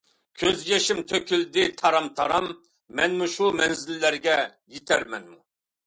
كۆز 0.43 0.61
يېشىم 0.69 1.01
تۆكۈلدى 1.11 1.67
تارام-تارام، 1.83 2.49
مەنمۇ 3.01 3.31
شۇ 3.37 3.53
مەنزىللەرگە 3.63 4.43
يېتەرمەنمۇ. 4.79 5.43